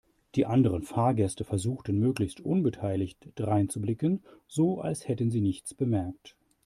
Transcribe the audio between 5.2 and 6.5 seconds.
sie nichts bemerkt.